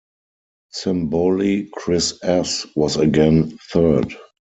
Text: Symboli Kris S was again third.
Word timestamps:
Symboli 0.75 1.69
Kris 1.69 2.17
S 2.23 2.65
was 2.75 2.97
again 2.97 3.55
third. 3.71 4.11